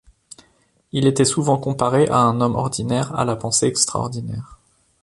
Il 0.93 1.05
était 1.05 1.25
souvent 1.25 1.59
comparé 1.59 2.07
à 2.07 2.17
un 2.21 2.41
homme 2.41 2.55
ordinaire 2.55 3.13
à 3.15 3.23
la 3.23 3.35
pensée 3.35 3.67
extraordinaire. 3.67 4.57